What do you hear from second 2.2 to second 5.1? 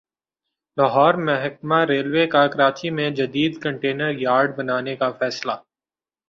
کا کراچی میں جدید کنٹینر یارڈ بنانے